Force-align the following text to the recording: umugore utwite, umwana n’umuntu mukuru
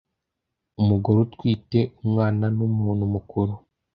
umugore 0.81 1.17
utwite, 1.25 1.79
umwana 2.03 2.45
n’umuntu 2.57 3.03
mukuru 3.13 3.53